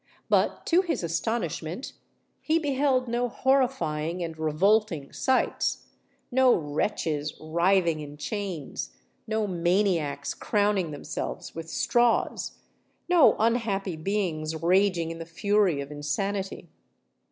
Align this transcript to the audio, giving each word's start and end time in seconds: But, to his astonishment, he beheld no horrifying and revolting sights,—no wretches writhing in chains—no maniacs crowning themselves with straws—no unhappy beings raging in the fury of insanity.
But, 0.29 0.65
to 0.65 0.81
his 0.81 1.03
astonishment, 1.03 1.93
he 2.41 2.57
beheld 2.57 3.07
no 3.07 3.29
horrifying 3.29 4.23
and 4.23 4.35
revolting 4.35 5.13
sights,—no 5.13 6.55
wretches 6.55 7.35
writhing 7.39 7.99
in 7.99 8.17
chains—no 8.17 9.45
maniacs 9.45 10.33
crowning 10.33 10.89
themselves 10.89 11.53
with 11.53 11.69
straws—no 11.69 13.35
unhappy 13.37 13.95
beings 13.95 14.55
raging 14.63 15.11
in 15.11 15.19
the 15.19 15.23
fury 15.27 15.81
of 15.81 15.91
insanity. 15.91 16.71